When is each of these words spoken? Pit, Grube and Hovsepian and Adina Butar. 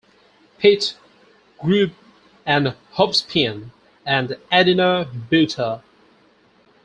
Pit, 0.57 0.95
Grube 1.59 1.93
and 2.43 2.73
Hovsepian 2.95 3.69
and 4.03 4.35
Adina 4.51 5.07
Butar. 5.29 5.83